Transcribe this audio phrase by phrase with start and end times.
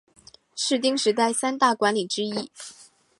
[0.55, 2.49] 室町时代三大管领之一。